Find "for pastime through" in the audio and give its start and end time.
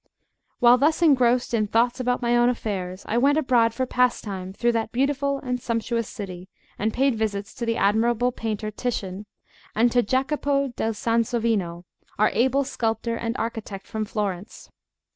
3.71-4.71